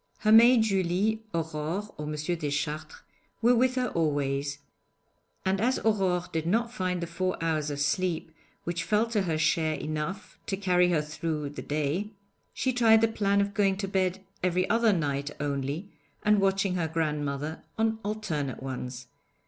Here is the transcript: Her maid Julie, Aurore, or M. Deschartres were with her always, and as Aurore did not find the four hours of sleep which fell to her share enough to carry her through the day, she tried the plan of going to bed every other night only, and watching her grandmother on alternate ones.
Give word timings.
Her 0.21 0.31
maid 0.31 0.63
Julie, 0.63 1.21
Aurore, 1.31 1.93
or 1.95 2.07
M. 2.07 2.13
Deschartres 2.15 3.01
were 3.39 3.53
with 3.53 3.75
her 3.75 3.89
always, 3.89 4.57
and 5.45 5.61
as 5.61 5.77
Aurore 5.77 6.25
did 6.33 6.47
not 6.47 6.73
find 6.73 7.01
the 7.01 7.05
four 7.05 7.37
hours 7.39 7.69
of 7.69 7.79
sleep 7.79 8.31
which 8.63 8.83
fell 8.83 9.05
to 9.11 9.21
her 9.21 9.37
share 9.37 9.75
enough 9.75 10.39
to 10.47 10.57
carry 10.57 10.89
her 10.89 11.03
through 11.03 11.51
the 11.51 11.61
day, 11.61 12.09
she 12.51 12.73
tried 12.73 13.01
the 13.01 13.07
plan 13.07 13.41
of 13.41 13.53
going 13.53 13.77
to 13.77 13.87
bed 13.87 14.23
every 14.41 14.67
other 14.71 14.91
night 14.91 15.29
only, 15.39 15.91
and 16.23 16.41
watching 16.41 16.73
her 16.73 16.87
grandmother 16.87 17.61
on 17.77 17.99
alternate 18.03 18.63
ones. 18.63 19.05